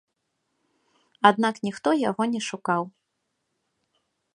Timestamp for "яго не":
2.09-2.41